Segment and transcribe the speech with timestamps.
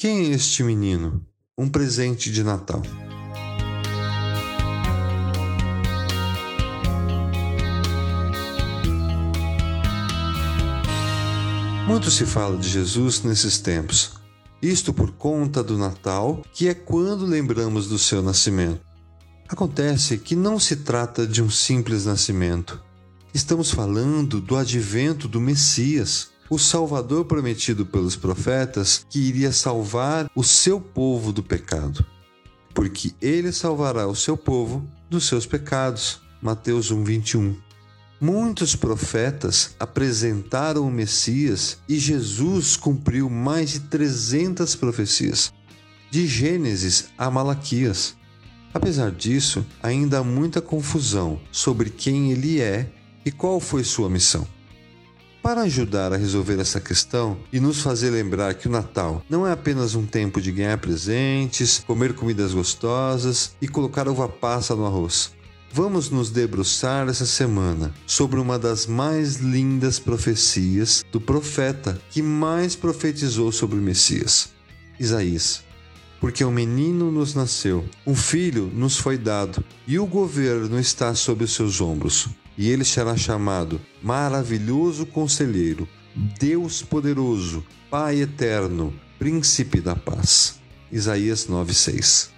[0.00, 1.26] Quem é este menino?
[1.58, 2.80] Um presente de Natal.
[11.84, 14.12] Muito se fala de Jesus nesses tempos.
[14.62, 18.80] Isto por conta do Natal, que é quando lembramos do seu nascimento.
[19.48, 22.80] Acontece que não se trata de um simples nascimento.
[23.34, 30.42] Estamos falando do advento do Messias, o Salvador prometido pelos profetas que iria salvar o
[30.42, 32.04] seu povo do pecado.
[32.74, 36.20] Porque ele salvará o seu povo dos seus pecados.
[36.40, 37.56] Mateus 1:21.
[38.20, 45.52] Muitos profetas apresentaram o Messias e Jesus cumpriu mais de 300 profecias,
[46.10, 48.16] de Gênesis a Malaquias.
[48.74, 52.90] Apesar disso, ainda há muita confusão sobre quem ele é
[53.24, 54.46] e qual foi sua missão.
[55.48, 59.52] Para ajudar a resolver essa questão e nos fazer lembrar que o Natal não é
[59.52, 65.32] apenas um tempo de ganhar presentes, comer comidas gostosas e colocar uva passa no arroz.
[65.72, 72.76] Vamos nos debruçar essa semana sobre uma das mais lindas profecias do profeta que mais
[72.76, 74.50] profetizou sobre o Messias,
[75.00, 75.64] Isaías.
[76.20, 81.42] Porque um menino nos nasceu, um filho nos foi dado, e o governo está sob
[81.42, 85.88] os seus ombros e ele será chamado Maravilhoso Conselheiro,
[86.40, 90.58] Deus Poderoso, Pai Eterno, Príncipe da Paz.
[90.90, 92.30] Isaías 9:6.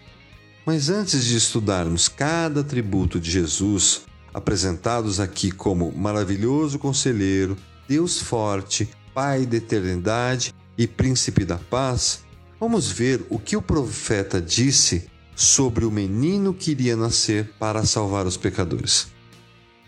[0.67, 4.03] Mas antes de estudarmos cada atributo de Jesus,
[4.35, 7.57] apresentados aqui como Maravilhoso Conselheiro,
[7.89, 12.25] Deus Forte, Pai da Eternidade e Príncipe da Paz,
[12.61, 18.27] vamos ver o que o profeta disse sobre o menino que iria nascer para salvar
[18.27, 19.09] os pecadores.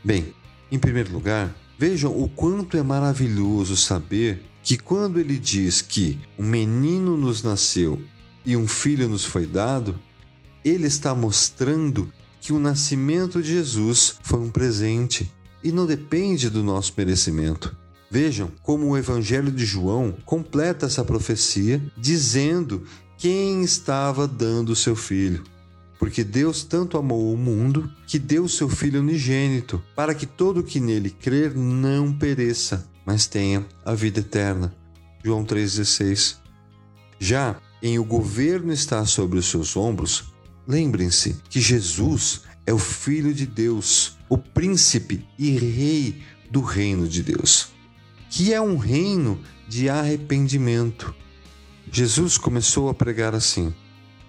[0.04, 0.34] Bem,
[0.70, 6.44] em primeiro lugar, vejam o quanto é maravilhoso saber que quando ele diz que um
[6.44, 8.00] menino nos nasceu
[8.44, 9.98] e um filho nos foi dado,
[10.64, 15.32] ele está mostrando que o nascimento de Jesus foi um presente
[15.62, 17.76] e não depende do nosso merecimento.
[18.10, 22.84] Vejam como o Evangelho de João completa essa profecia dizendo
[23.16, 25.44] quem estava dando seu filho.
[26.02, 30.80] Porque Deus tanto amou o mundo que deu seu Filho unigênito, para que todo que
[30.80, 34.74] nele crer não pereça, mas tenha a vida eterna.
[35.24, 36.38] João 3,16.
[37.20, 40.24] Já em o governo está sobre os seus ombros,
[40.66, 46.20] lembrem-se que Jesus é o Filho de Deus, o príncipe e rei
[46.50, 47.68] do reino de Deus,
[48.28, 51.14] que é um reino de arrependimento.
[51.92, 53.72] Jesus começou a pregar assim: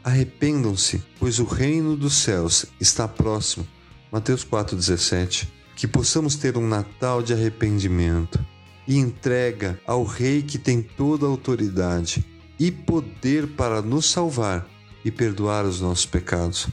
[0.04, 3.66] Arrependam-se, pois o reino dos céus está próximo.
[4.12, 5.48] Mateus 4,17.
[5.76, 8.46] Que possamos ter um Natal de arrependimento
[8.86, 12.26] e entrega ao Rei que tem toda a autoridade
[12.60, 14.68] e poder para nos salvar
[15.06, 16.68] e perdoar os nossos pecados.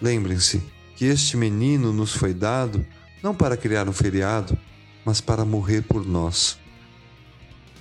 [0.00, 0.62] Lembrem-se
[0.96, 2.86] que este menino nos foi dado
[3.22, 4.56] não para criar um feriado,
[5.04, 6.58] mas para morrer por nós.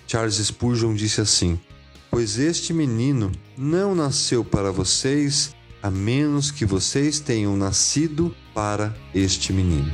[0.07, 1.59] Charles Spurgeon disse assim:
[2.13, 5.51] pois este menino não nasceu para vocês,
[5.81, 9.91] a menos que vocês tenham nascido para este menino.